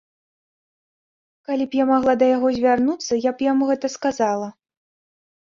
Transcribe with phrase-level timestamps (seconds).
[1.49, 4.47] Калі б я магла да яго звярнуцца, я б яму гэта сказала.